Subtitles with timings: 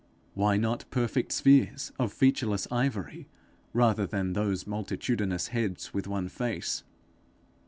[0.33, 3.27] Why not perfect spheres of featureless ivory
[3.71, 6.83] rather than those multitudinous heads with one face!